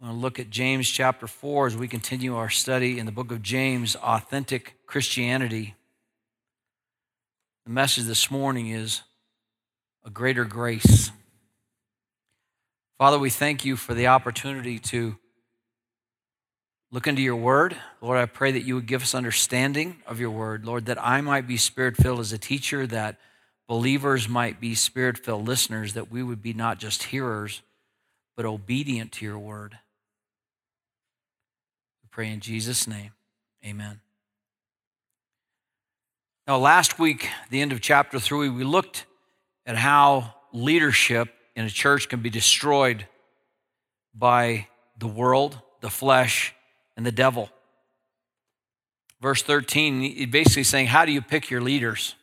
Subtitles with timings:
[0.00, 3.12] I want to look at James chapter 4 as we continue our study in the
[3.12, 5.74] book of James, Authentic Christianity.
[7.66, 9.02] The message this morning is
[10.02, 11.10] a greater grace.
[12.96, 15.18] Father, we thank you for the opportunity to
[16.90, 17.76] look into your word.
[18.00, 20.64] Lord, I pray that you would give us understanding of your word.
[20.64, 23.18] Lord, that I might be spirit filled as a teacher, that
[23.68, 27.60] believers might be spirit filled listeners, that we would be not just hearers,
[28.34, 29.76] but obedient to your word
[32.10, 33.12] pray in Jesus' name.
[33.64, 34.00] Amen.
[36.46, 39.06] Now, last week, the end of chapter three, we looked
[39.66, 43.06] at how leadership in a church can be destroyed
[44.14, 44.66] by
[44.98, 46.54] the world, the flesh,
[46.96, 47.50] and the devil.
[49.20, 52.14] Verse 13, basically saying, How do you pick your leaders?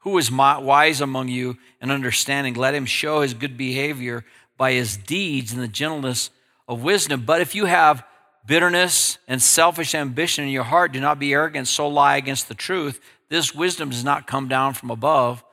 [0.00, 2.54] Who is wise among you and understanding?
[2.54, 4.24] Let him show his good behavior
[4.56, 6.30] by his deeds and the gentleness
[6.68, 7.24] of wisdom.
[7.24, 8.04] But if you have
[8.46, 12.54] bitterness and selfish ambition in your heart, do not be arrogant, so lie against the
[12.54, 13.00] truth.
[13.28, 15.44] This wisdom does not come down from above,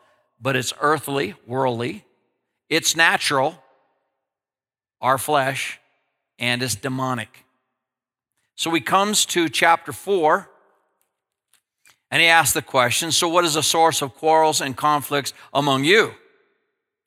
[0.41, 2.05] but it's earthly, worldly,
[2.69, 3.61] it's natural,
[5.01, 5.79] our flesh,
[6.37, 7.45] and it's demonic.
[8.55, 10.49] So he comes to chapter 4
[12.11, 15.83] and he asks the question so, what is the source of quarrels and conflicts among
[15.83, 16.13] you?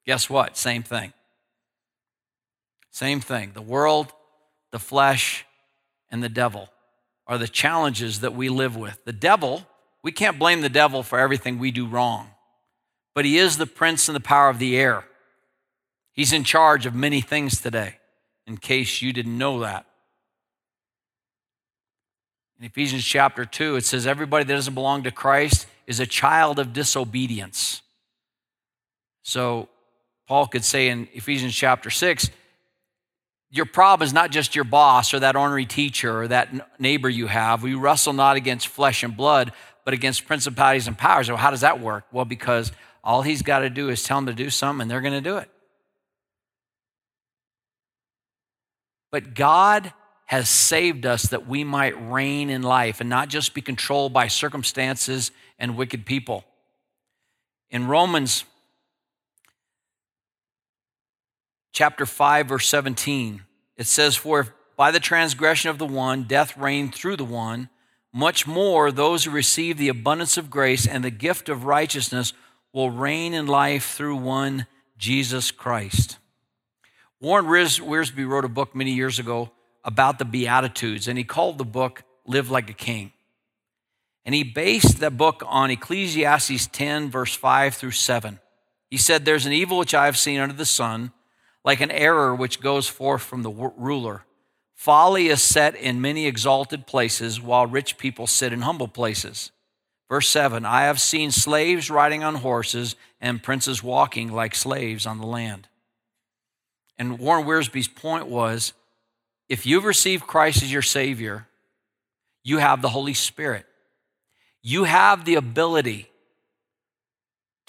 [0.06, 0.56] Guess what?
[0.56, 1.12] Same thing.
[2.90, 3.52] Same thing.
[3.54, 4.12] The world,
[4.70, 5.44] the flesh,
[6.12, 6.68] and the devil
[7.26, 9.04] are the challenges that we live with.
[9.04, 9.66] The devil,
[10.04, 12.28] we can't blame the devil for everything we do wrong,
[13.14, 15.04] but he is the prince and the power of the air.
[16.12, 17.96] He's in charge of many things today,
[18.46, 19.86] in case you didn't know that.
[22.60, 26.58] In Ephesians chapter 2, it says, Everybody that doesn't belong to Christ is a child
[26.58, 27.82] of disobedience.
[29.22, 29.68] So,
[30.28, 32.30] Paul could say in Ephesians chapter 6,
[33.52, 37.26] your problem is not just your boss or that ornery teacher or that neighbor you
[37.26, 37.62] have.
[37.62, 39.52] We wrestle not against flesh and blood,
[39.84, 41.28] but against principalities and powers.
[41.28, 42.06] Well, how does that work?
[42.10, 42.72] Well, because
[43.04, 45.20] all he's got to do is tell them to do something and they're going to
[45.20, 45.50] do it.
[49.10, 49.92] But God
[50.24, 54.28] has saved us that we might reign in life and not just be controlled by
[54.28, 56.44] circumstances and wicked people.
[57.70, 58.46] In Romans
[61.72, 63.42] chapter 5, verse 17,
[63.76, 67.68] it says, For if by the transgression of the one death reigned through the one,
[68.12, 72.32] much more those who receive the abundance of grace and the gift of righteousness
[72.72, 74.66] will reign in life through one,
[74.98, 76.18] Jesus Christ.
[77.20, 79.50] Warren Wiersbe wrote a book many years ago
[79.84, 83.12] about the Beatitudes, and he called the book Live Like a King.
[84.24, 88.38] And he based that book on Ecclesiastes 10, verse 5 through 7.
[88.90, 91.12] He said, There's an evil which I have seen under the sun
[91.64, 94.24] like an error which goes forth from the ruler.
[94.74, 99.52] Folly is set in many exalted places, while rich people sit in humble places.
[100.08, 105.18] Verse 7 I have seen slaves riding on horses and princes walking like slaves on
[105.18, 105.68] the land.
[106.98, 108.74] And Warren Wiersbe's point was
[109.48, 111.48] if you've received Christ as your Savior,
[112.44, 113.66] you have the Holy Spirit.
[114.62, 116.11] You have the ability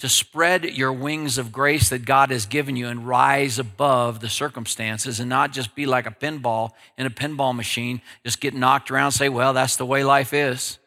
[0.04, 4.28] to spread your wings of grace that God has given you and rise above the
[4.28, 8.90] circumstances and not just be like a pinball in a pinball machine, just get knocked
[8.90, 10.78] around say, well, that's the way life is.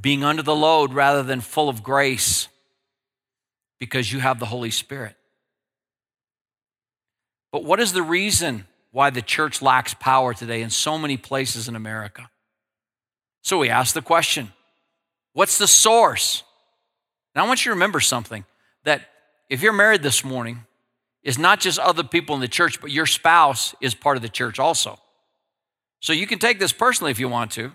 [0.00, 2.48] Being under the load rather than full of grace
[3.78, 5.14] because you have the Holy Spirit.
[7.52, 11.68] But what is the reason why the church lacks power today in so many places
[11.68, 12.28] in America?
[13.42, 14.50] So we ask the question
[15.34, 16.42] what's the source?
[17.38, 18.44] And I want you to remember something
[18.82, 19.02] that
[19.48, 20.66] if you're married this morning,
[21.22, 24.28] it's not just other people in the church, but your spouse is part of the
[24.28, 24.98] church also.
[26.00, 27.70] So you can take this personally if you want to.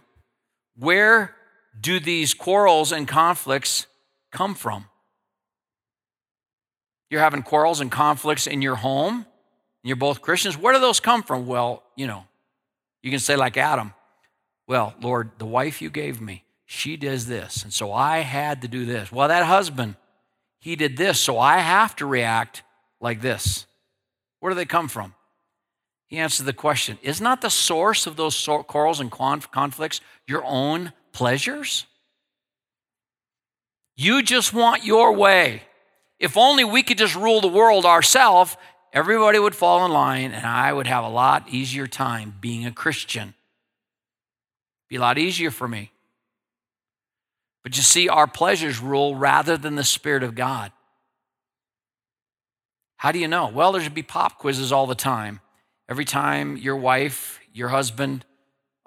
[0.75, 1.33] Where
[1.79, 3.87] do these quarrels and conflicts
[4.33, 4.87] come from?
[7.09, 9.25] You're having quarrels and conflicts in your home, and
[9.85, 10.57] you're both Christians.
[10.57, 11.47] Where do those come from?
[11.47, 12.25] Well, you know,
[13.01, 13.93] you can say, like Adam,
[14.67, 16.42] well, Lord, the wife you gave me,
[16.73, 17.63] she does this.
[17.63, 19.11] And so I had to do this.
[19.11, 19.95] Well, that husband,
[20.59, 21.19] he did this.
[21.19, 22.63] So I have to react
[22.99, 23.67] like this.
[24.39, 25.13] Where do they come from?
[26.07, 30.93] He answered the question Is not the source of those quarrels and conflicts your own
[31.11, 31.85] pleasures?
[33.95, 35.61] You just want your way.
[36.19, 38.57] If only we could just rule the world ourselves,
[38.91, 42.71] everybody would fall in line and I would have a lot easier time being a
[42.71, 43.35] Christian.
[44.89, 45.92] Be a lot easier for me.
[47.63, 50.71] But you see, our pleasures rule rather than the Spirit of God.
[52.97, 53.47] How do you know?
[53.47, 55.39] Well, there's be pop quizzes all the time.
[55.89, 58.25] Every time your wife, your husband,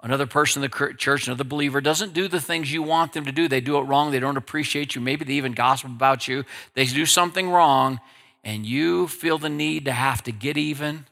[0.01, 3.31] another person in the church, another believer doesn't do the things you want them to
[3.31, 6.43] do, they do it wrong, they don't appreciate you, maybe they even gossip about you,
[6.73, 7.99] they do something wrong,
[8.43, 11.05] and you feel the need to have to get even,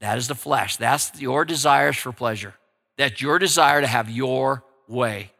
[0.00, 0.76] that is the flesh.
[0.76, 2.54] That's your desires for pleasure.
[2.96, 5.30] That's your desire to have your way.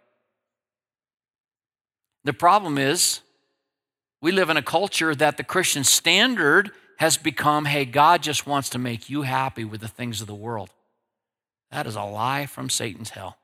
[2.25, 3.21] The problem is,
[4.21, 8.69] we live in a culture that the Christian standard has become hey, God just wants
[8.71, 10.71] to make you happy with the things of the world.
[11.71, 13.39] That is a lie from Satan's hell.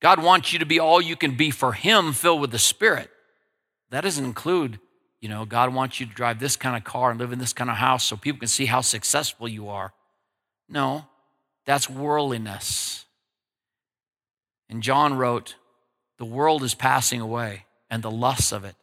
[0.00, 3.10] God wants you to be all you can be for Him, filled with the Spirit.
[3.90, 4.78] That doesn't include,
[5.20, 7.52] you know, God wants you to drive this kind of car and live in this
[7.52, 9.92] kind of house so people can see how successful you are.
[10.68, 11.06] No,
[11.64, 13.04] that's worldliness.
[14.68, 15.54] And John wrote,
[16.18, 18.76] The world is passing away and the lusts of it,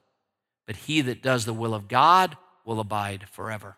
[0.65, 3.77] but he that does the will of God will abide forever.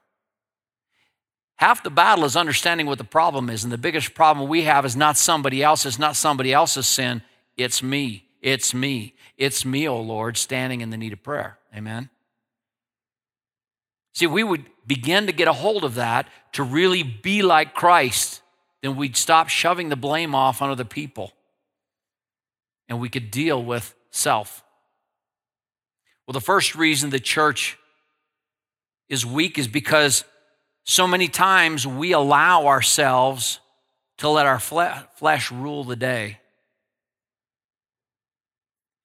[1.57, 3.63] Half the battle is understanding what the problem is.
[3.63, 7.21] And the biggest problem we have is not somebody else, it's not somebody else's sin.
[7.55, 8.25] It's me.
[8.41, 9.15] It's me.
[9.37, 11.57] It's me, O oh Lord, standing in the need of prayer.
[11.73, 12.09] Amen.
[14.13, 17.73] See, if we would begin to get a hold of that to really be like
[17.73, 18.41] Christ,
[18.81, 21.33] then we'd stop shoving the blame off on other people
[22.87, 24.63] and we could deal with self.
[26.27, 27.77] Well, the first reason the church
[29.09, 30.23] is weak is because
[30.83, 33.59] so many times we allow ourselves
[34.17, 36.39] to let our flesh rule the day.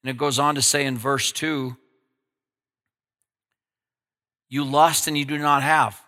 [0.03, 1.76] And it goes on to say in verse 2
[4.53, 6.00] you lust and you do not have.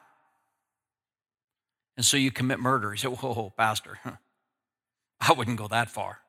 [1.96, 2.90] And so you commit murder.
[2.90, 3.98] He said, Whoa, Pastor,
[5.20, 6.21] I wouldn't go that far.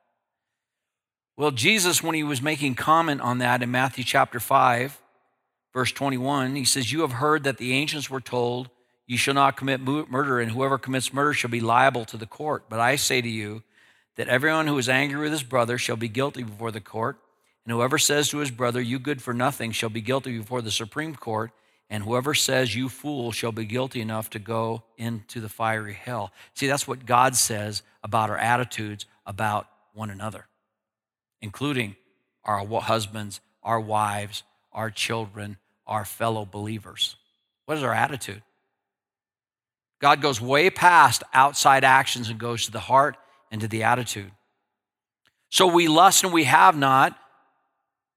[1.36, 5.00] Well, Jesus, when he was making comment on that in Matthew chapter 5,
[5.72, 8.70] verse 21, he says, You have heard that the ancients were told,
[9.06, 12.66] You shall not commit murder, and whoever commits murder shall be liable to the court.
[12.68, 13.64] But I say to you
[14.14, 17.18] that everyone who is angry with his brother shall be guilty before the court.
[17.66, 20.70] And whoever says to his brother, You good for nothing, shall be guilty before the
[20.70, 21.50] Supreme Court.
[21.90, 26.32] And whoever says, You fool, shall be guilty enough to go into the fiery hell.
[26.54, 30.46] See, that's what God says about our attitudes about one another,
[31.44, 31.94] including
[32.42, 34.42] our husbands, our wives,
[34.72, 37.16] our children, our fellow believers.
[37.66, 38.42] What is our attitude?
[40.00, 43.16] God goes way past outside actions and goes to the heart
[43.50, 44.30] and to the attitude.
[45.50, 47.16] So we lust and we have not,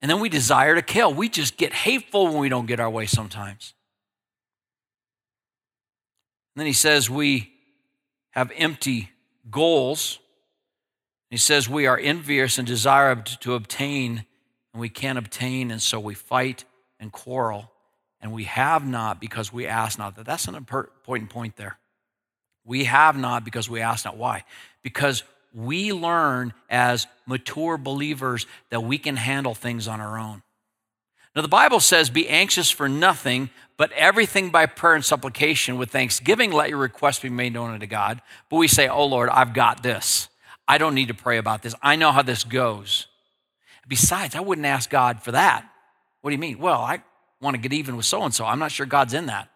[0.01, 1.13] and then we desire to kill.
[1.13, 3.73] We just get hateful when we don't get our way sometimes.
[6.55, 7.51] And then he says we
[8.31, 9.11] have empty
[9.51, 10.19] goals.
[11.29, 14.25] He says we are envious and desire to obtain,
[14.73, 16.63] and we can't obtain, and so we fight
[16.99, 17.71] and quarrel,
[18.21, 20.15] and we have not because we ask not.
[20.25, 21.77] That's an important point there.
[22.65, 24.17] We have not because we ask not.
[24.17, 24.43] Why?
[24.83, 30.43] Because we learn as mature believers that we can handle things on our own.
[31.35, 35.91] Now, the Bible says, Be anxious for nothing, but everything by prayer and supplication with
[35.91, 38.21] thanksgiving, let your requests be made known unto God.
[38.49, 40.29] But we say, Oh Lord, I've got this.
[40.67, 41.75] I don't need to pray about this.
[41.81, 43.07] I know how this goes.
[43.87, 45.67] Besides, I wouldn't ask God for that.
[46.21, 46.59] What do you mean?
[46.59, 47.01] Well, I
[47.41, 48.45] want to get even with so and so.
[48.45, 49.49] I'm not sure God's in that.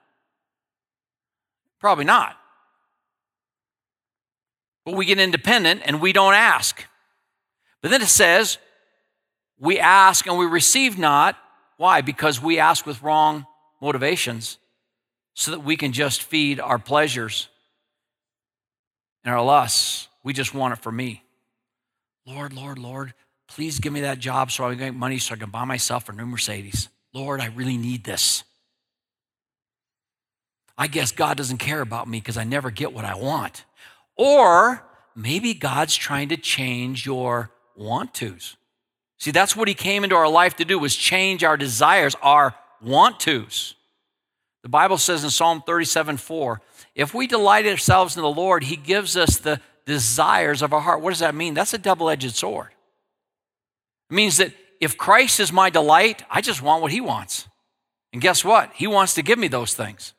[1.79, 2.37] Probably not.
[4.85, 6.85] But we get independent and we don't ask.
[7.81, 8.57] But then it says,
[9.59, 11.37] we ask and we receive not.
[11.77, 12.01] Why?
[12.01, 13.45] Because we ask with wrong
[13.81, 14.57] motivations
[15.33, 17.49] so that we can just feed our pleasures
[19.23, 20.07] and our lusts.
[20.23, 21.23] We just want it for me.
[22.25, 23.13] Lord, Lord, Lord,
[23.47, 26.09] please give me that job so I can get money so I can buy myself
[26.09, 26.89] a new Mercedes.
[27.13, 28.43] Lord, I really need this.
[30.77, 33.65] I guess God doesn't care about me because I never get what I want.
[34.15, 34.83] Or
[35.15, 38.55] maybe God's trying to change your want tos.
[39.19, 42.55] See, that's what he came into our life to do was change our desires, our
[42.81, 43.75] want tos.
[44.63, 46.61] The Bible says in Psalm 37 4,
[46.95, 49.59] if we delight ourselves in the Lord, he gives us the
[49.91, 51.01] desires of our heart.
[51.01, 51.53] What does that mean?
[51.53, 52.69] That's a double edged sword.
[54.09, 57.47] It means that if Christ is my delight, I just want what he wants.
[58.13, 58.71] And guess what?
[58.73, 60.13] He wants to give me those things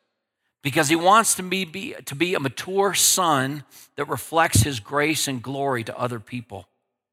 [0.62, 3.64] because he wants to be, be, to be a mature son
[3.96, 6.68] that reflects his grace and glory to other people.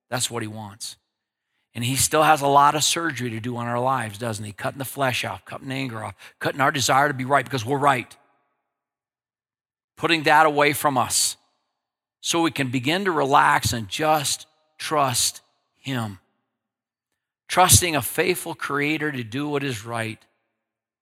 [0.09, 0.95] That's what he wants.
[1.75, 4.51] And he still has a lot of surgery to do on our lives, doesn't he?
[4.51, 7.77] Cutting the flesh off, cutting anger off, cutting our desire to be right because we're
[7.77, 8.15] right.
[9.97, 11.35] Putting that away from us
[12.21, 14.47] so we can begin to relax and just
[14.77, 15.41] trust
[15.77, 16.19] him.
[17.47, 20.19] Trusting a faithful creator to do what is right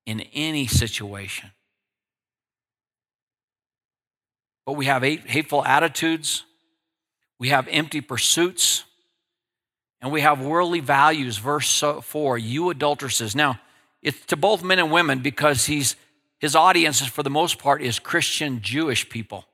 [0.05, 1.51] in any situation.
[4.67, 6.43] but we have hateful attitudes,
[7.39, 8.83] we have empty pursuits,
[10.01, 11.37] and we have worldly values.
[11.37, 13.33] Verse 4 You adulteresses.
[13.33, 13.61] Now,
[14.01, 15.95] it's to both men and women because he's,
[16.37, 19.45] his audience, for the most part, is Christian Jewish people.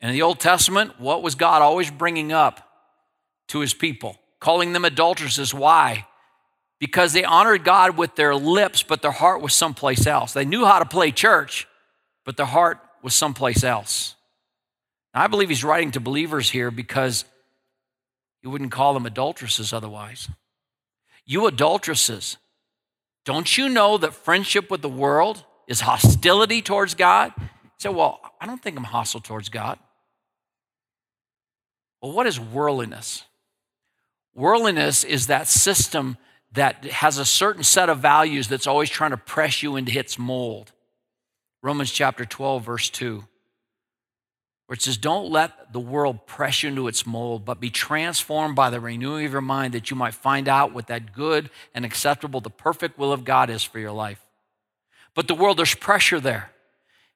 [0.00, 2.66] In the Old Testament, what was God always bringing up
[3.48, 4.18] to his people?
[4.40, 5.52] Calling them adulteresses.
[5.52, 6.06] Why?
[6.78, 10.32] Because they honored God with their lips, but their heart was someplace else.
[10.32, 11.68] They knew how to play church,
[12.24, 14.14] but their heart was someplace else.
[15.12, 17.26] Now, I believe he's writing to believers here because
[18.40, 20.30] he wouldn't call them adulteresses otherwise.
[21.26, 22.38] You adulteresses,
[23.26, 27.32] don't you know that friendship with the world is hostility towards God?
[27.38, 29.78] You say, well, I don't think I'm hostile towards God.
[32.02, 33.24] Well, what is worldliness?
[34.34, 36.16] Worldliness is that system
[36.52, 40.18] that has a certain set of values that's always trying to press you into its
[40.18, 40.72] mold.
[41.62, 43.24] Romans chapter 12, verse 2,
[44.66, 48.56] where it says, Don't let the world press you into its mold, but be transformed
[48.56, 51.84] by the renewing of your mind that you might find out what that good and
[51.84, 54.24] acceptable, the perfect will of God is for your life.
[55.14, 56.50] But the world, there's pressure there.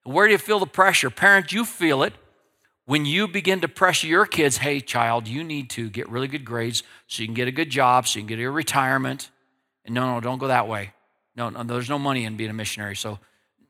[0.04, 1.10] And where do you feel the pressure?
[1.10, 2.12] Parents, you feel it
[2.86, 6.44] when you begin to pressure your kids, hey, child, you need to get really good
[6.44, 9.30] grades so you can get a good job, so you can get your retirement.
[9.84, 10.92] And no, no, don't go that way.
[11.36, 12.94] No, no, there's no money in being a missionary.
[12.94, 13.18] So,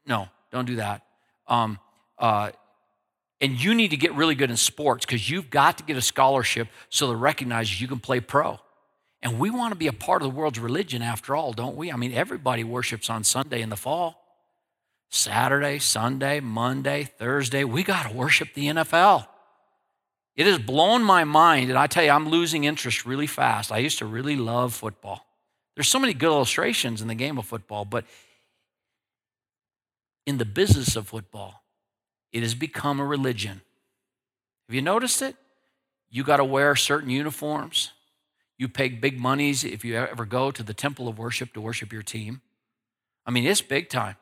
[0.06, 1.02] no, don't do that.
[1.46, 1.78] Um,
[2.18, 2.50] uh,
[3.40, 6.02] and you need to get really good in sports because you've got to get a
[6.02, 8.58] scholarship so they recognize you can play pro.
[9.22, 11.90] And we want to be a part of the world's religion after all, don't we?
[11.90, 14.23] I mean, everybody worships on Sunday in the fall.
[15.14, 19.28] Saturday, Sunday, Monday, Thursday, we got to worship the NFL.
[20.34, 23.70] It has blown my mind, and I tell you, I'm losing interest really fast.
[23.70, 25.24] I used to really love football.
[25.76, 28.04] There's so many good illustrations in the game of football, but
[30.26, 31.62] in the business of football,
[32.32, 33.60] it has become a religion.
[34.68, 35.36] Have you noticed it?
[36.10, 37.92] You got to wear certain uniforms.
[38.58, 41.92] You pay big monies if you ever go to the temple of worship to worship
[41.92, 42.40] your team.
[43.24, 44.16] I mean, it's big time.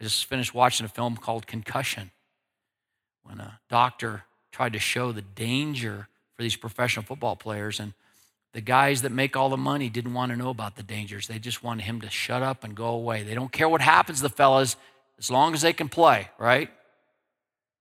[0.00, 2.10] I just finished watching a film called Concussion
[3.22, 7.80] when a doctor tried to show the danger for these professional football players.
[7.80, 7.94] And
[8.52, 11.26] the guys that make all the money didn't want to know about the dangers.
[11.26, 13.22] They just wanted him to shut up and go away.
[13.22, 14.76] They don't care what happens to the fellas
[15.18, 16.70] as long as they can play, right?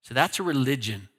[0.02, 1.10] So that's a religion.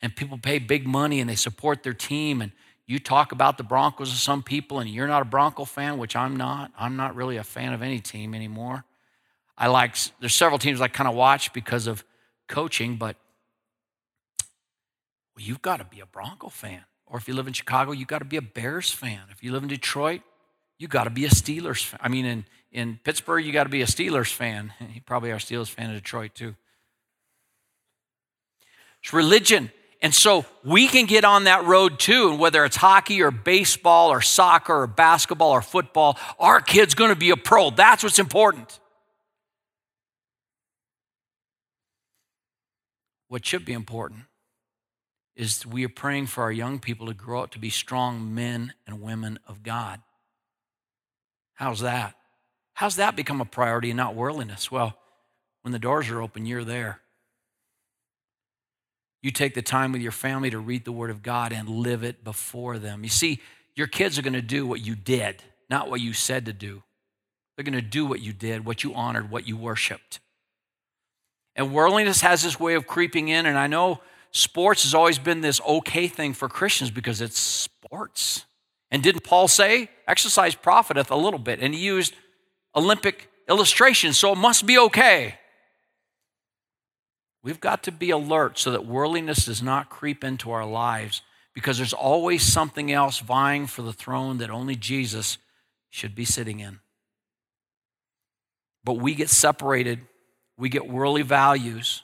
[0.00, 2.40] And people pay big money and they support their team.
[2.40, 2.52] And
[2.86, 6.16] you talk about the Broncos to some people, and you're not a Bronco fan, which
[6.16, 6.72] I'm not.
[6.78, 8.84] I'm not really a fan of any team anymore.
[9.58, 12.04] I like, there's several teams I kind of watch because of
[12.48, 13.16] coaching, but
[15.36, 16.84] well, you've got to be a Bronco fan.
[17.06, 19.20] Or if you live in Chicago, you've got to be a Bears fan.
[19.30, 20.20] If you live in Detroit,
[20.78, 21.98] you've got to be a Steelers fan.
[22.02, 24.72] I mean, in, in Pittsburgh, you got to be a Steelers fan.
[24.94, 26.54] You probably are a Steelers fan in Detroit, too.
[29.02, 29.72] It's religion.
[30.00, 34.10] And so we can get on that road too, and whether it's hockey or baseball
[34.12, 37.70] or soccer or basketball or football, our kid's going to be a pro.
[37.70, 38.78] That's what's important.
[43.28, 44.22] What should be important
[45.36, 48.74] is we are praying for our young people to grow up to be strong men
[48.86, 50.00] and women of God.
[51.54, 52.14] How's that?
[52.74, 54.70] How's that become a priority and not worldliness?
[54.70, 54.96] Well,
[55.62, 57.00] when the doors are open, you're there.
[59.22, 62.04] You take the time with your family to read the Word of God and live
[62.04, 63.02] it before them.
[63.02, 63.40] You see,
[63.74, 66.82] your kids are going to do what you did, not what you said to do.
[67.56, 70.20] They're going to do what you did, what you honored, what you worshiped.
[71.58, 74.00] And worldliness has this way of creeping in, and I know
[74.30, 78.46] sports has always been this okay thing for Christians because it's sports.
[78.92, 81.58] And didn't Paul say, exercise profiteth a little bit?
[81.60, 82.14] And he used
[82.76, 85.34] Olympic illustrations, so it must be okay.
[87.42, 91.22] We've got to be alert so that worldliness does not creep into our lives
[91.54, 95.38] because there's always something else vying for the throne that only Jesus
[95.90, 96.78] should be sitting in.
[98.84, 100.06] But we get separated,
[100.58, 102.02] we get worldly values,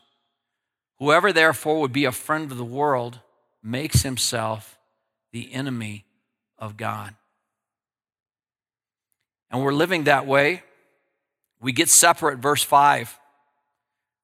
[0.99, 3.21] Whoever therefore would be a friend of the world
[3.63, 4.79] makes himself
[5.33, 6.05] the enemy
[6.59, 7.15] of God.
[9.51, 10.63] And we're living that way.
[11.61, 13.19] We get separate, verse 5.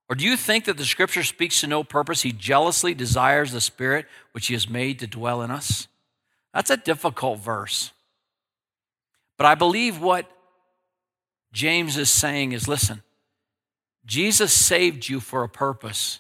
[0.08, 2.22] Or do you think that the scripture speaks to no purpose?
[2.22, 5.86] He jealously desires the spirit which he has made to dwell in us.
[6.52, 7.92] That's a difficult verse.
[9.36, 10.30] But I believe what
[11.52, 13.02] James is saying is listen,
[14.10, 16.18] Jesus saved you for a purpose.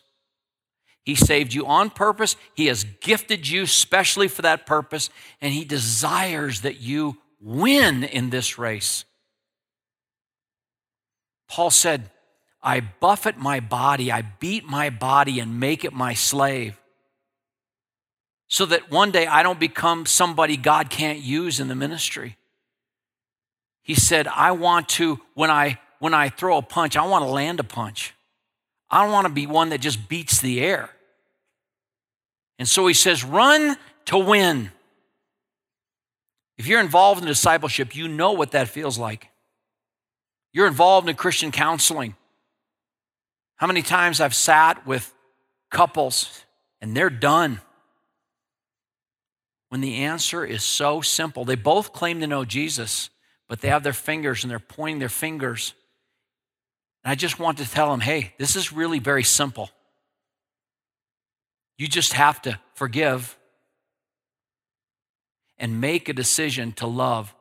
[1.02, 2.36] He saved you on purpose.
[2.54, 8.30] He has gifted you specially for that purpose, and He desires that you win in
[8.30, 9.04] this race.
[11.48, 12.10] Paul said,
[12.62, 16.80] I buffet my body, I beat my body and make it my slave.
[18.46, 22.36] So that one day I don't become somebody God can't use in the ministry.
[23.82, 27.30] He said, I want to, when I when I throw a punch, I want to
[27.30, 28.14] land a punch.
[28.90, 30.90] I don't want to be one that just beats the air.
[32.58, 33.76] And so he says, run
[34.06, 34.72] to win.
[36.58, 39.28] If you're involved in discipleship, you know what that feels like.
[40.52, 42.16] You're involved in Christian counseling.
[43.56, 45.14] How many times I've sat with
[45.70, 46.44] couples
[46.80, 47.60] and they're done
[49.68, 51.44] when the answer is so simple.
[51.44, 53.08] They both claim to know Jesus,
[53.48, 55.74] but they have their fingers and they're pointing their fingers.
[57.04, 59.70] And I just want to tell them hey, this is really very simple.
[61.78, 63.38] You just have to forgive
[65.58, 67.34] and make a decision to love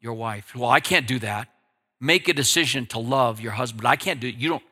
[0.00, 0.54] your wife.
[0.54, 1.48] Well, I can't do that.
[2.00, 3.86] Make a decision to love your husband.
[3.86, 4.34] I can't do it.
[4.34, 4.62] You don't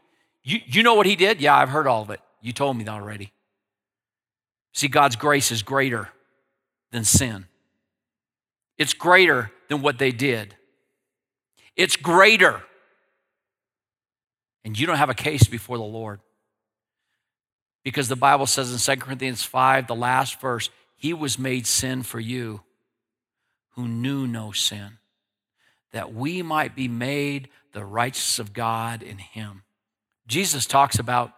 [0.44, 1.40] you, you know what he did?
[1.40, 2.20] Yeah, I've heard all of it.
[2.40, 3.32] You told me that already.
[4.74, 6.08] See, God's grace is greater
[6.90, 7.46] than sin,
[8.78, 10.56] it's greater than what they did.
[11.74, 12.62] It's greater.
[14.64, 16.20] And you don't have a case before the Lord.
[17.84, 22.02] Because the Bible says in 2 Corinthians 5, the last verse, He was made sin
[22.02, 22.62] for you
[23.70, 24.98] who knew no sin,
[25.92, 29.62] that we might be made the righteousness of God in Him.
[30.26, 31.32] Jesus talks about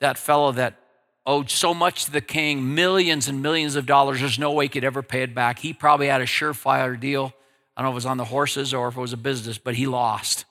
[0.00, 0.78] that fellow that
[1.26, 4.20] owed so much to the king, millions and millions of dollars.
[4.20, 5.58] There's no way he could ever pay it back.
[5.58, 7.32] He probably had a surefire deal.
[7.76, 9.58] I don't know if it was on the horses or if it was a business,
[9.58, 10.44] but he lost.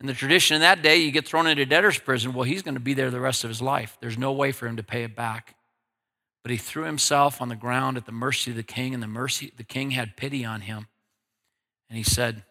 [0.00, 2.32] In the tradition in that day, you get thrown into debtor's prison.
[2.32, 3.98] Well, he's going to be there the rest of his life.
[4.00, 5.56] There's no way for him to pay it back.
[6.42, 9.06] But he threw himself on the ground at the mercy of the king, and the
[9.06, 10.86] mercy the king had pity on him.
[11.90, 12.44] And he said,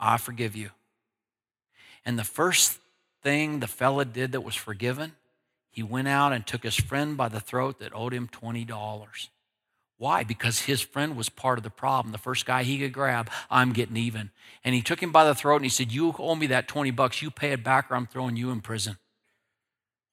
[0.00, 0.70] I forgive you.
[2.04, 2.80] And the first
[3.22, 5.12] thing the fella did that was forgiven,
[5.70, 9.28] he went out and took his friend by the throat that owed him $20.
[10.02, 10.24] Why?
[10.24, 12.10] Because his friend was part of the problem.
[12.10, 14.32] The first guy he could grab, I'm getting even.
[14.64, 16.90] And he took him by the throat and he said, You owe me that 20
[16.90, 17.22] bucks.
[17.22, 18.98] You pay it back or I'm throwing you in prison.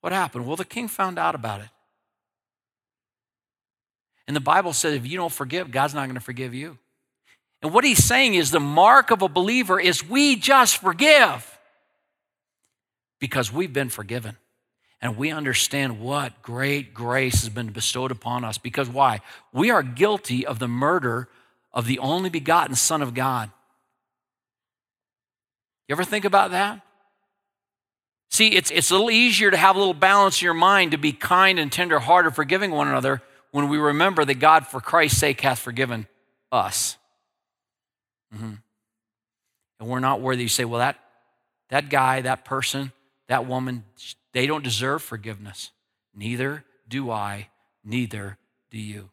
[0.02, 0.46] What happened?
[0.46, 1.70] Well, the king found out about it.
[4.28, 6.78] And the Bible says if you don't forgive, God's not going to forgive you.
[7.64, 11.60] And what he's saying is the mark of a believer is we just forgive
[13.20, 14.38] because we've been forgiven.
[15.02, 18.58] And we understand what great grace has been bestowed upon us.
[18.58, 19.22] Because why?
[19.54, 21.30] We are guilty of the murder
[21.72, 23.50] of the only begotten Son of God.
[25.88, 26.82] You ever think about that?
[28.30, 30.98] See, it's, it's a little easier to have a little balance in your mind to
[30.98, 35.42] be kind and tenderhearted, forgiving one another when we remember that God, for Christ's sake,
[35.42, 36.08] hath forgiven
[36.52, 36.98] us.
[38.36, 38.54] Mm-hmm.
[39.80, 40.44] And we're not worthy.
[40.44, 41.00] You say, well, that,
[41.70, 42.92] that guy, that person,
[43.30, 43.86] that woman,
[44.34, 45.72] they don't deserve forgiveness.
[46.14, 47.50] Neither do I,
[47.86, 48.38] neither
[48.72, 49.10] do you.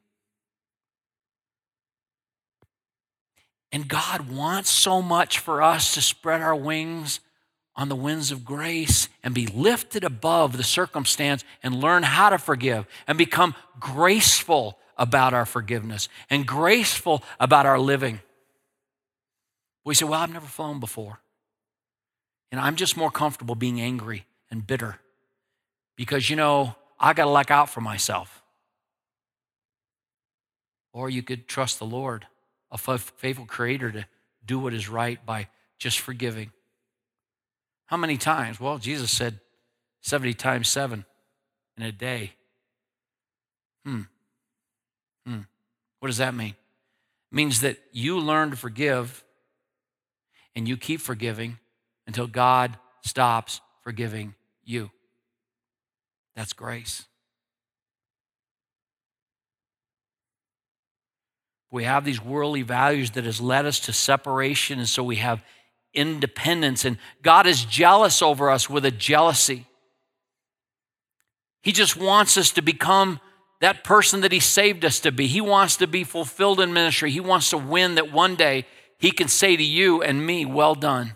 [3.70, 7.20] And God wants so much for us to spread our wings
[7.76, 12.38] on the winds of grace and be lifted above the circumstance and learn how to
[12.38, 18.20] forgive and become graceful about our forgiveness and graceful about our living.
[19.84, 21.20] We say, Well, I've never flown before.
[22.50, 24.98] And I'm just more comfortable being angry and bitter
[25.96, 28.42] because, you know, I got to look out for myself.
[30.92, 32.26] Or you could trust the Lord,
[32.70, 34.06] a faithful creator, to
[34.44, 36.52] do what is right by just forgiving.
[37.86, 38.58] How many times?
[38.58, 39.40] Well, Jesus said
[40.00, 41.04] 70 times 7
[41.76, 42.32] in a day.
[43.84, 44.02] Hmm.
[45.26, 45.40] Hmm.
[46.00, 46.54] What does that mean?
[47.30, 49.24] It means that you learn to forgive
[50.54, 51.58] and you keep forgiving
[52.06, 54.90] until God stops forgiving you.
[56.34, 57.04] That's grace.
[61.70, 65.42] We have these worldly values that has led us to separation, and so we have
[65.92, 66.84] independence.
[66.84, 69.66] And God is jealous over us with a jealousy.
[71.62, 73.20] He just wants us to become
[73.60, 75.26] that person that He saved us to be.
[75.26, 77.10] He wants to be fulfilled in ministry.
[77.10, 78.66] He wants to win that one day
[78.98, 81.14] He can say to you and me, Well done,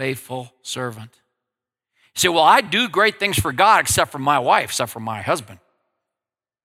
[0.00, 1.10] faithful servant.
[2.14, 5.00] You say, Well, I do great things for God except for my wife, except for
[5.00, 5.58] my husband.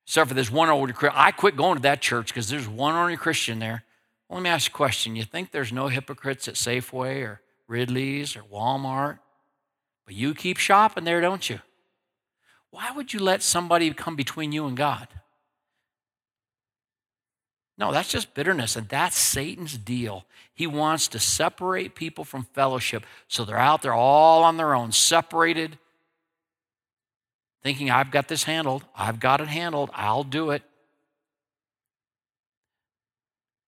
[0.08, 1.20] Except for this one older Christian.
[1.20, 3.84] I quit going to that church because there's one only Christian there.
[4.30, 5.18] Well, let me ask you a question.
[5.18, 9.20] You think there's no hypocrites at Safeway or Ridley's or Walmart?
[10.06, 11.60] But you keep shopping there, don't you?
[12.70, 15.10] Why would you let somebody come between you and God?
[17.78, 20.26] No, that's just bitterness, and that's Satan's deal.
[20.54, 24.94] He wants to separate people from fellowship so they're out there all on their own,
[24.94, 25.78] separated,
[27.64, 30.64] thinking, I've got this handled, I've got it handled, I'll do it.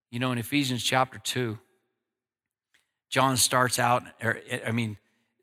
[0.10, 1.60] You know, in Ephesians chapter 2,
[3.10, 4.98] John starts out, or, I mean,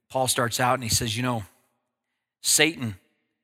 [0.08, 1.42] Paul starts out and he says, You know,
[2.40, 2.96] Satan,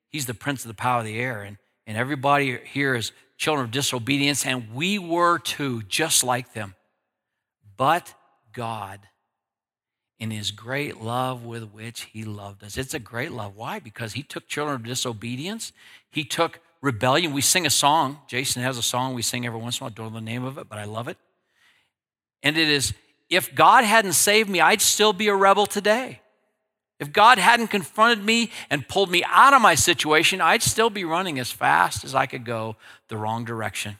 [0.08, 3.64] he's the prince of the power of the air, and, and everybody here is children
[3.64, 6.74] of disobedience, and we were too, just like them.
[7.78, 8.12] But
[8.52, 9.00] God,
[10.18, 12.76] in his great love with which he loved us.
[12.76, 13.56] It's a great love.
[13.56, 13.78] Why?
[13.78, 15.72] Because he took children of disobedience,
[16.10, 17.32] he took rebellion.
[17.32, 18.18] We sing a song.
[18.28, 19.92] Jason has a song we sing every once in a while.
[19.92, 21.16] I don't know the name of it, but I love it.
[22.42, 22.92] And it is
[23.30, 26.20] if God hadn't saved me, I'd still be a rebel today.
[27.00, 31.04] If God hadn't confronted me and pulled me out of my situation, I'd still be
[31.04, 32.76] running as fast as I could go
[33.08, 33.98] the wrong direction.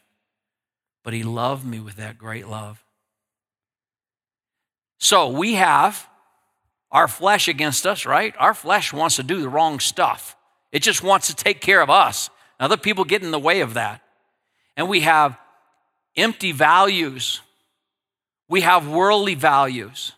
[1.03, 2.85] But He loved me with that great love.
[4.99, 6.07] So we have
[6.93, 8.35] our flesh against us, right?
[8.39, 10.37] Our flesh wants to do the wrong stuff,
[10.71, 12.29] it just wants to take care of us.
[12.61, 14.03] Other people get in the way of that.
[14.77, 15.39] And we have
[16.15, 17.41] empty values,
[18.47, 20.13] we have worldly values.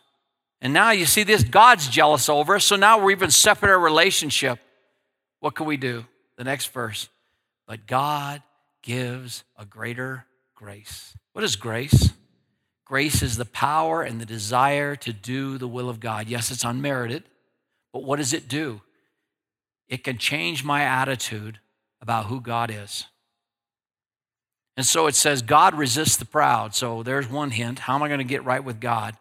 [0.63, 2.63] And now you see this, God's jealous over us.
[2.63, 4.59] So now we're even separate our relationship.
[5.41, 6.05] What can we do?
[6.37, 7.09] The next verse.
[7.67, 8.41] But God
[8.81, 11.17] gives a greater grace.
[11.33, 12.13] What is grace?
[12.85, 16.29] Grace is the power and the desire to do the will of God.
[16.29, 17.23] Yes, it's unmerited,
[17.91, 18.81] but what does it do?
[19.89, 21.59] It can change my attitude
[22.01, 23.05] about who God is.
[24.77, 26.73] And so it says, God resists the proud.
[26.73, 27.79] So there's one hint.
[27.79, 29.17] How am I going to get right with God?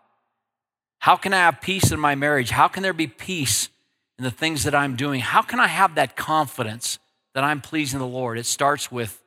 [1.03, 2.51] How can I have peace in my marriage?
[2.51, 3.71] How can there be peace
[4.19, 5.19] in the things that I'm doing?
[5.19, 7.01] How can I have that confidence
[7.35, 8.39] that I'm pleasing the Lord?
[8.39, 9.21] It starts with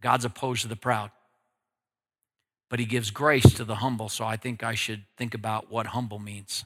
[0.00, 1.10] God's opposed to the proud,
[2.70, 4.08] but He gives grace to the humble.
[4.08, 6.64] So I think I should think about what humble means.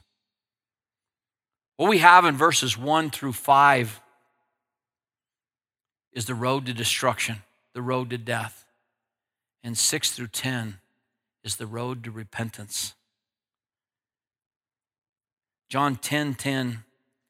[1.77, 3.99] What we have in verses 1 through 5
[6.13, 7.37] is the road to destruction,
[7.73, 8.63] the road to death.
[9.63, 10.77] And 6 through 10
[11.43, 12.95] is the road to repentance.
[15.69, 16.83] John 10 10,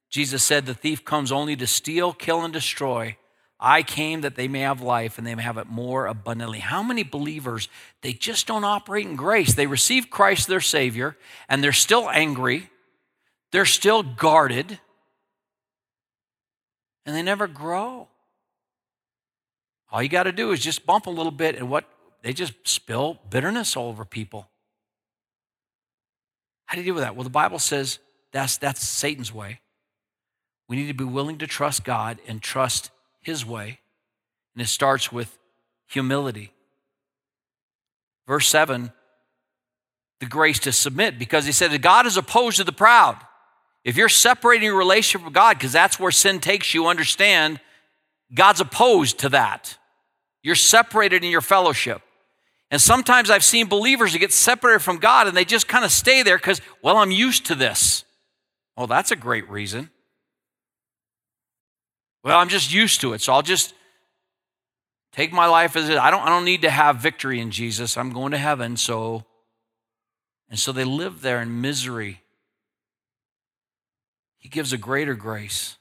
[0.10, 3.18] Jesus said, The thief comes only to steal, kill, and destroy.
[3.60, 6.60] I came that they may have life and they may have it more abundantly.
[6.60, 7.68] How many believers,
[8.02, 9.54] they just don't operate in grace?
[9.54, 11.18] They receive Christ their Savior
[11.50, 12.70] and they're still angry,
[13.52, 14.80] they're still guarded,
[17.06, 18.08] and they never grow.
[19.92, 21.86] All you got to do is just bump a little bit, and what
[22.22, 24.50] they just spill bitterness all over people.
[26.66, 27.16] How do you deal with that?
[27.16, 28.00] Well, the Bible says
[28.32, 29.60] that's, that's Satan's way.
[30.68, 33.80] We need to be willing to trust God and trust his way.
[34.54, 35.38] And it starts with
[35.88, 36.52] humility.
[38.28, 38.92] Verse 7
[40.20, 43.18] the grace to submit because he said that God is opposed to the proud.
[43.86, 47.62] If you're separating your relationship with God, because that's where sin takes you, understand
[48.34, 49.78] God's opposed to that.
[50.44, 52.02] You're separated in your fellowship.
[52.72, 55.92] And sometimes I've seen believers that get separated from God and they just kind of
[55.92, 58.06] stay there because, well, I'm used to this.
[58.78, 59.90] Well, that's a great reason.
[62.24, 63.74] Well, I'm just used to it, so I'll just
[65.14, 65.98] take my life as it.
[65.98, 67.98] I don't, I don't need to have victory in Jesus.
[67.98, 69.26] I'm going to heaven, so.
[70.50, 72.22] And so they live there in misery.
[74.38, 75.78] He gives a greater grace.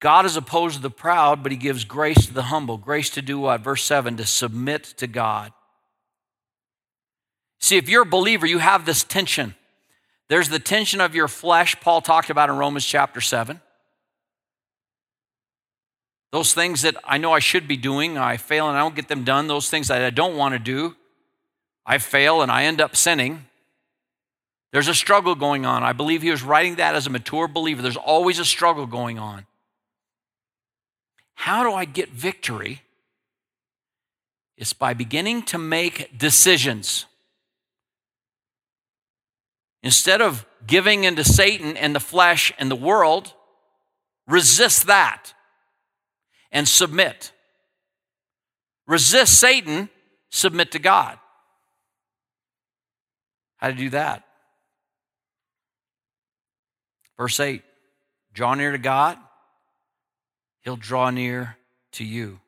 [0.00, 2.76] God is opposed to the proud, but he gives grace to the humble.
[2.76, 3.62] Grace to do what?
[3.62, 5.52] Verse 7 to submit to God.
[7.60, 9.56] See, if you're a believer, you have this tension.
[10.28, 13.60] There's the tension of your flesh, Paul talked about in Romans chapter 7.
[16.30, 19.08] Those things that I know I should be doing, I fail and I don't get
[19.08, 19.46] them done.
[19.46, 20.94] Those things that I don't want to do,
[21.86, 23.46] I fail and I end up sinning.
[24.70, 25.82] There's a struggle going on.
[25.82, 27.80] I believe he was writing that as a mature believer.
[27.80, 29.46] There's always a struggle going on.
[31.38, 32.82] How do I get victory?
[34.56, 37.06] It's by beginning to make decisions.
[39.84, 43.34] Instead of giving into Satan and the flesh and the world,
[44.26, 45.32] resist that
[46.50, 47.30] and submit.
[48.88, 49.90] Resist Satan,
[50.30, 51.20] submit to God.
[53.58, 54.24] How to do that?
[57.16, 57.62] Verse 8
[58.34, 59.18] draw near to God,
[60.62, 61.56] He'll draw near
[61.92, 62.40] to you.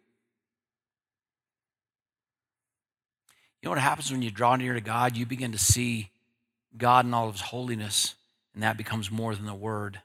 [3.60, 5.16] You know what happens when you draw near to God?
[5.16, 6.10] You begin to see
[6.76, 8.14] God in all of his holiness,
[8.54, 10.00] and that becomes more than the word.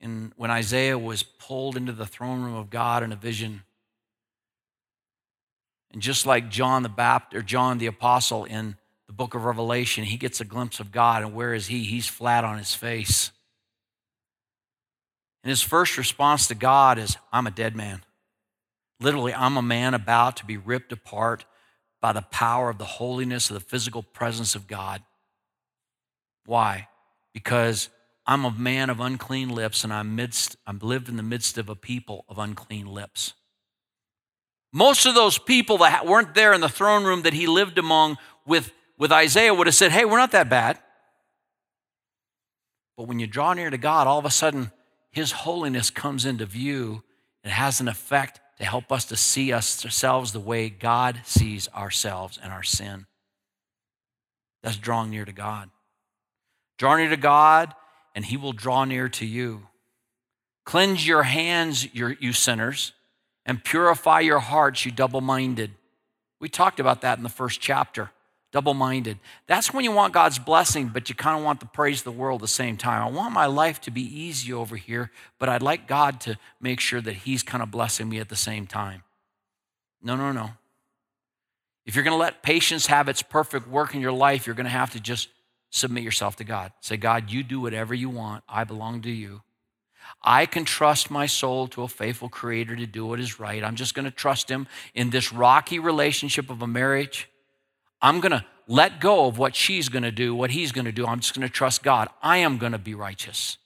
[0.00, 3.62] And when Isaiah was pulled into the throne room of God in a vision,
[5.96, 10.04] And just like John the Baptist or John the Apostle in the book of Revelation,
[10.04, 11.84] he gets a glimpse of God, and where is he?
[11.84, 13.32] He's flat on his face.
[15.46, 18.02] And his first response to God is, I'm a dead man.
[18.98, 21.44] Literally, I'm a man about to be ripped apart
[22.00, 25.02] by the power of the holiness of the physical presence of God.
[26.46, 26.88] Why?
[27.32, 27.90] Because
[28.26, 31.68] I'm a man of unclean lips, and I'm midst, I'm lived in the midst of
[31.68, 33.34] a people of unclean lips.
[34.72, 38.18] Most of those people that weren't there in the throne room that he lived among
[38.44, 40.80] with, with Isaiah would have said, Hey, we're not that bad.
[42.96, 44.72] But when you draw near to God, all of a sudden,
[45.16, 47.02] his holiness comes into view.
[47.42, 52.38] It has an effect to help us to see ourselves the way God sees ourselves
[52.42, 53.06] and our sin.
[54.62, 55.70] That's drawing near to God.
[56.76, 57.74] Draw near to God,
[58.14, 59.68] and he will draw near to you.
[60.66, 62.92] Cleanse your hands, you sinners
[63.46, 65.70] and purify your hearts, you double minded.
[66.40, 68.10] We talked about that in the first chapter.
[68.52, 69.18] Double minded.
[69.46, 72.12] That's when you want God's blessing, but you kind of want the praise of the
[72.12, 73.02] world at the same time.
[73.02, 76.80] I want my life to be easy over here, but I'd like God to make
[76.80, 79.02] sure that He's kind of blessing me at the same time.
[80.02, 80.50] No, no, no.
[81.84, 84.64] If you're going to let patience have its perfect work in your life, you're going
[84.64, 85.28] to have to just
[85.70, 86.72] submit yourself to God.
[86.80, 88.42] Say, God, you do whatever you want.
[88.48, 89.42] I belong to you.
[90.22, 93.62] I can trust my soul to a faithful creator to do what is right.
[93.62, 97.28] I'm just going to trust him in this rocky relationship of a marriage.
[98.00, 100.92] I'm going to let go of what she's going to do, what he's going to
[100.92, 101.06] do.
[101.06, 102.08] I'm just going to trust God.
[102.22, 103.58] I am going to be righteous.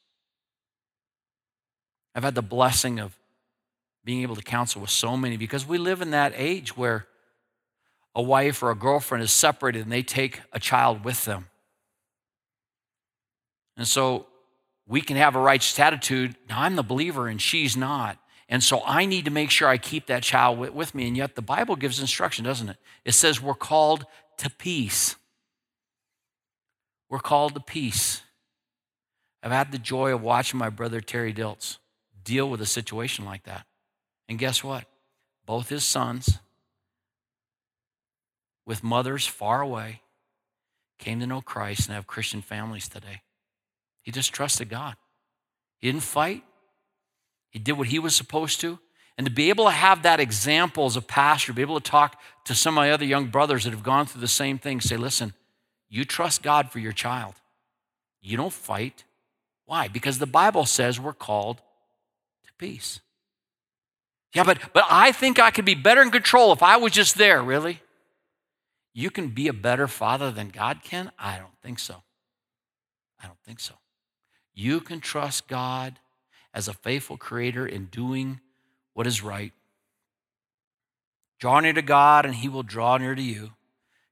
[2.14, 3.16] I've had the blessing of
[4.04, 7.06] being able to counsel with so many because we live in that age where
[8.14, 11.46] a wife or a girlfriend is separated and they take a child with them.
[13.76, 14.26] And so
[14.86, 16.34] we can have a righteous attitude.
[16.48, 18.18] Now, I'm the believer and she's not.
[18.50, 21.06] And so I need to make sure I keep that child with me.
[21.06, 22.76] And yet the Bible gives instruction, doesn't it?
[23.04, 24.04] It says we're called
[24.38, 25.14] to peace.
[27.08, 28.22] We're called to peace.
[29.42, 31.78] I've had the joy of watching my brother Terry Diltz
[32.24, 33.66] deal with a situation like that.
[34.28, 34.84] And guess what?
[35.46, 36.38] Both his sons,
[38.66, 40.02] with mothers far away,
[40.98, 43.22] came to know Christ and have Christian families today.
[44.02, 44.96] He just trusted God.
[45.78, 46.44] He didn't fight,
[47.50, 48.78] he did what he was supposed to.
[49.18, 52.18] And to be able to have that example as a pastor, be able to talk
[52.44, 54.96] to some of my other young brothers that have gone through the same thing, say,
[54.96, 55.34] listen,
[55.88, 57.34] you trust God for your child.
[58.22, 59.04] You don't fight.
[59.66, 59.88] Why?
[59.88, 61.58] Because the Bible says we're called
[62.46, 63.00] to peace.
[64.32, 67.18] Yeah, but, but I think I could be better in control if I was just
[67.18, 67.82] there, really?
[68.94, 71.10] You can be a better father than God can?
[71.18, 72.02] I don't think so.
[73.22, 73.74] I don't think so.
[74.54, 75.98] You can trust God
[76.52, 78.40] as a faithful creator in doing
[78.94, 79.52] what is right.
[81.38, 83.52] Draw near to God, and he will draw near to you.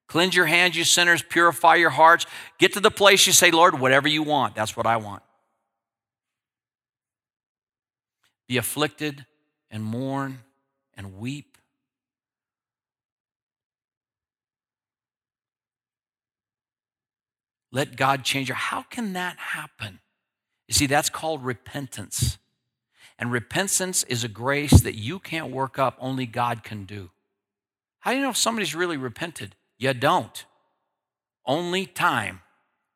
[0.07, 1.23] Cleanse your hands, you sinners.
[1.23, 2.25] Purify your hearts.
[2.59, 5.23] Get to the place you say, Lord, whatever you want, that's what I want.
[8.47, 9.27] Be afflicted
[9.71, 10.39] and mourn
[10.97, 11.59] and weep.
[17.71, 18.55] Let God change you.
[18.55, 20.01] How can that happen?
[20.69, 22.39] You see, that's called repentance.
[23.19, 27.11] And repentance is a grace that you can't work up, only God can do.
[28.01, 29.57] How do you know if somebody's really repented?
[29.79, 30.45] You don't.
[31.45, 32.43] Only time.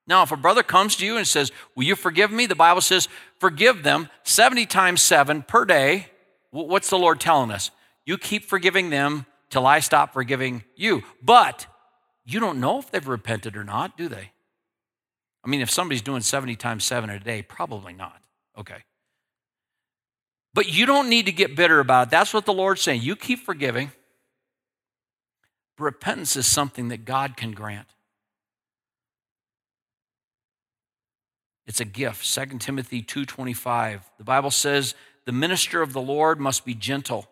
[0.06, 2.46] Now, if a brother comes to you and says, Will you forgive me?
[2.46, 3.08] The Bible says,
[3.38, 6.08] Forgive them 70 times 7 per day.
[6.50, 7.70] What's the Lord telling us?
[8.04, 11.02] You keep forgiving them till I stop forgiving you.
[11.22, 11.66] But
[12.24, 14.32] you don't know if they've repented or not, do they?
[15.44, 18.20] I mean, if somebody's doing 70 times 7 a day, probably not.
[18.56, 18.84] Okay.
[20.54, 22.10] But you don't need to get bitter about it.
[22.10, 23.02] That's what the Lord's saying.
[23.02, 23.90] You keep forgiving.
[25.78, 27.88] Repentance is something that God can grant.
[31.66, 32.24] It's a gift.
[32.24, 34.10] 2 Timothy 2:25.
[34.18, 37.30] The Bible says, "The minister of the Lord must be gentle,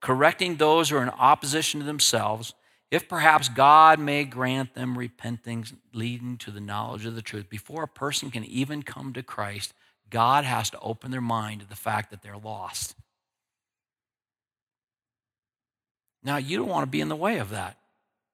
[0.00, 2.54] correcting those who are in opposition to themselves,
[2.90, 7.84] if perhaps God may grant them repenting, leading to the knowledge of the truth, before
[7.84, 9.72] a person can even come to Christ,
[10.10, 12.96] God has to open their mind to the fact that they're lost.
[16.22, 17.78] Now, you don't want to be in the way of that.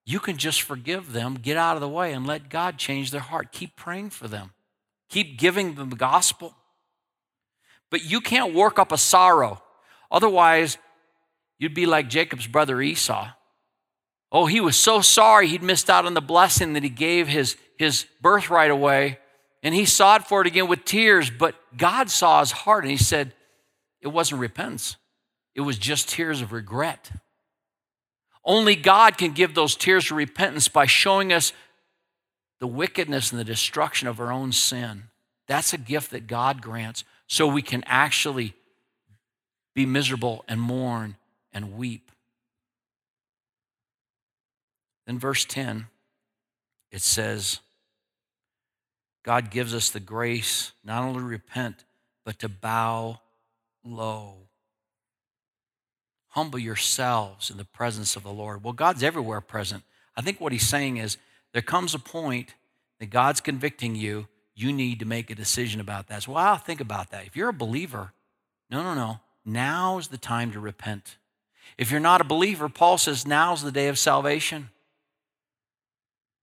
[0.07, 3.21] You can just forgive them, get out of the way, and let God change their
[3.21, 3.53] heart.
[3.53, 4.53] Keep praying for them,
[5.11, 6.55] keep giving them the gospel.
[7.91, 9.63] But you can't work up a sorrow.
[10.11, 10.79] Otherwise,
[11.59, 13.29] you'd be like Jacob's brother Esau.
[14.33, 17.57] Oh, he was so sorry he'd missed out on the blessing that he gave his,
[17.79, 19.19] his birthright away.
[19.63, 22.97] And he sought for it again with tears, but God saw his heart and he
[22.97, 23.33] said,
[24.01, 24.97] It wasn't repentance,
[25.55, 27.11] it was just tears of regret.
[28.45, 31.53] Only God can give those tears of repentance by showing us
[32.61, 35.05] the wickedness and the destruction of our own sin.
[35.49, 38.55] That's a gift that God grants so we can actually
[39.75, 41.17] be miserable and mourn
[41.53, 42.13] and weep.
[45.07, 45.87] Then, verse 10,
[46.91, 47.61] it says,
[49.23, 51.85] God gives us the grace not only to repent,
[52.25, 53.21] but to bow
[53.85, 54.35] low.
[56.29, 58.63] Humble yourselves in the presence of the Lord.
[58.63, 59.85] Well, God's everywhere present.
[60.17, 61.17] I think what he's saying is
[61.53, 62.55] there comes a point
[62.99, 64.29] that God's convicting you.
[64.55, 66.25] You need to make a decision about that.
[66.25, 67.27] So, well, think about that.
[67.27, 68.13] If you're a believer,
[68.71, 69.21] no, no, no.
[69.45, 71.17] Now is the time to repent.
[71.79, 74.71] If you're not a believer, Paul says now's the day of salvation.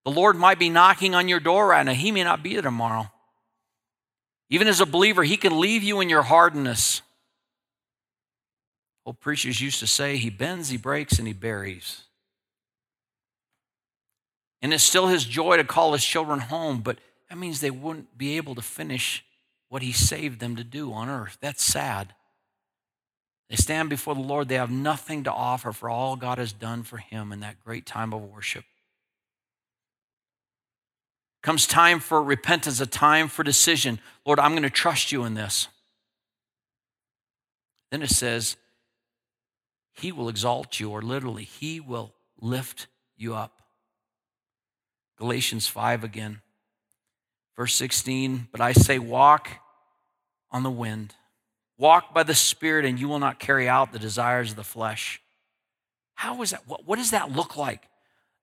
[0.05, 1.93] The Lord might be knocking on your door right now.
[1.93, 3.09] He may not be there tomorrow.
[4.49, 7.01] Even as a believer, He can leave you in your hardness.
[9.05, 12.03] Old preachers used to say, He bends, He breaks, and He buries.
[14.61, 18.17] And it's still His joy to call His children home, but that means they wouldn't
[18.17, 19.23] be able to finish
[19.69, 21.37] what He saved them to do on earth.
[21.39, 22.13] That's sad.
[23.49, 26.83] They stand before the Lord, they have nothing to offer for all God has done
[26.83, 28.65] for Him in that great time of worship
[31.43, 33.99] comes time for repentance, a time for decision.
[34.25, 35.67] Lord, I'm going to trust you in this.
[37.91, 38.55] Then it says,
[39.91, 43.61] He will exalt you, or literally, He will lift you up.
[45.19, 46.41] Galatians 5 again,
[47.55, 48.47] verse 16.
[48.51, 49.49] But I say, walk
[50.49, 51.13] on the wind,
[51.77, 55.21] walk by the Spirit, and you will not carry out the desires of the flesh.
[56.15, 56.67] How is that?
[56.67, 57.83] What, what does that look like?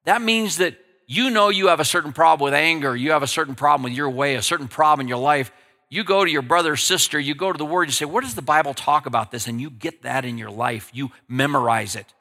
[0.04, 0.78] That means that
[1.10, 3.94] you know you have a certain problem with anger, you have a certain problem with
[3.94, 5.50] your way, a certain problem in your life.
[5.88, 8.36] You go to your brother sister, you go to the Word, you say, What does
[8.36, 9.48] the Bible talk about this?
[9.48, 12.14] And you get that in your life, you memorize it.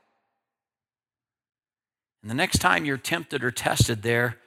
[2.23, 4.37] And the next time you're tempted or tested there,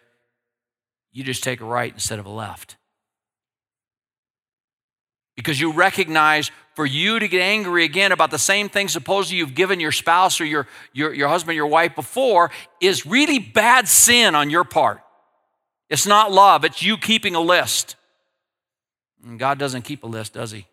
[1.12, 2.74] you just take a right instead of a left.
[5.36, 9.54] Because you recognize for you to get angry again about the same thing, supposedly you've
[9.54, 14.34] given your spouse or your, your, your husband, your wife before, is really bad sin
[14.34, 15.00] on your part.
[15.90, 17.96] It's not love, it's you keeping a list.
[19.24, 20.66] And God doesn't keep a list, does He?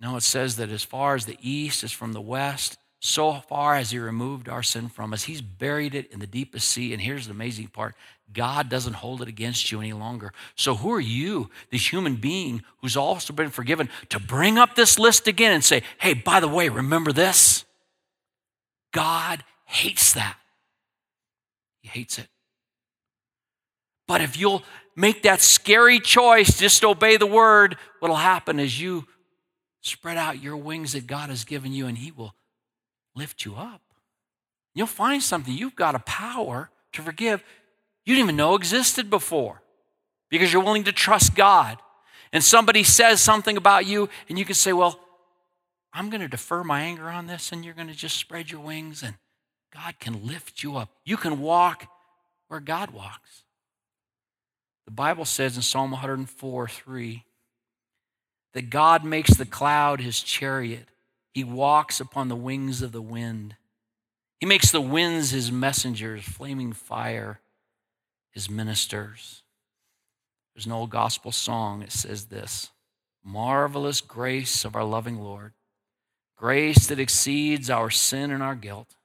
[0.00, 3.74] No, it says that as far as the east is from the west, so far
[3.74, 6.92] as He removed our sin from us, He's buried it in the deepest sea.
[6.92, 7.94] And here's the amazing part
[8.32, 10.32] God doesn't hold it against you any longer.
[10.56, 14.98] So, who are you, this human being who's also been forgiven, to bring up this
[14.98, 17.64] list again and say, hey, by the way, remember this?
[18.92, 20.36] God hates that.
[21.82, 22.28] He hates it.
[24.06, 24.62] But if you'll
[24.96, 29.06] make that scary choice, just obey the word, what'll happen is you
[29.80, 32.34] spread out your wings that God has given you and He will
[33.14, 33.82] lift you up.
[34.74, 35.54] You'll find something.
[35.54, 37.44] You've got a power to forgive
[38.04, 39.62] you didn't even know existed before
[40.30, 41.78] because you're willing to trust God.
[42.32, 44.98] And somebody says something about you, and you can say, Well,
[45.92, 48.60] I'm going to defer my anger on this, and you're going to just spread your
[48.60, 49.14] wings, and
[49.72, 50.90] God can lift you up.
[51.04, 51.86] You can walk
[52.48, 53.44] where God walks.
[54.86, 57.24] The Bible says in Psalm 104 3
[58.52, 60.88] that God makes the cloud his chariot,
[61.32, 63.56] he walks upon the wings of the wind.
[64.40, 67.40] He makes the winds his messengers, flaming fire
[68.34, 69.42] his ministers.
[70.54, 71.82] There's an old gospel song.
[71.82, 72.70] It says this
[73.24, 75.52] Marvelous grace of our loving Lord,
[76.36, 78.96] grace that exceeds our sin and our guilt.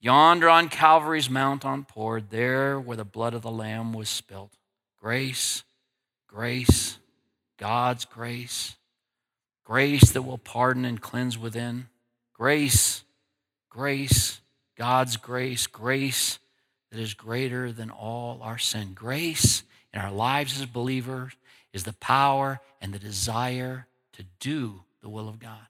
[0.00, 4.52] Yonder on Calvary's mount on poured, there where the blood of the Lamb was spilt.
[5.00, 5.62] Grace,
[6.26, 6.98] grace,
[7.56, 8.74] God's grace,
[9.64, 11.86] grace that will pardon and cleanse within.
[12.34, 13.04] Grace,
[13.70, 14.40] grace,
[14.76, 16.40] God's grace, grace
[16.92, 18.92] that is greater than all our sin.
[18.94, 19.62] Grace
[19.94, 21.32] in our lives as believers
[21.72, 25.66] is the power and the desire to do the will of God.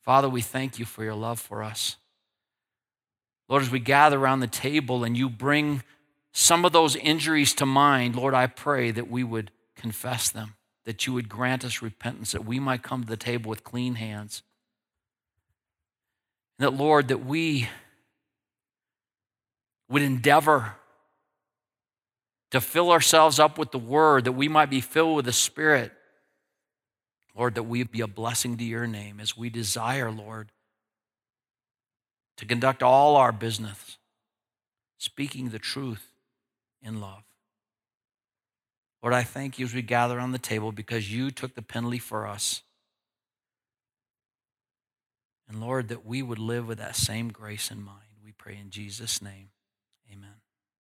[0.00, 1.96] Father, we thank you for your love for us.
[3.46, 5.82] Lord, as we gather around the table and you bring
[6.32, 10.54] some of those injuries to mind, Lord, I pray that we would confess them,
[10.86, 13.96] that you would grant us repentance, that we might come to the table with clean
[13.96, 14.42] hands.
[16.58, 17.68] And that, Lord, that we
[19.88, 20.74] would endeavor
[22.50, 25.92] to fill ourselves up with the word, that we might be filled with the Spirit.
[27.36, 30.50] Lord, that we be a blessing to your name as we desire, Lord,
[32.36, 33.98] to conduct all our business,
[34.96, 36.12] speaking the truth
[36.82, 37.22] in love.
[39.02, 41.98] Lord, I thank you as we gather on the table because you took the penalty
[41.98, 42.62] for us.
[45.48, 48.08] And Lord, that we would live with that same grace in mind.
[48.24, 49.50] We pray in Jesus' name.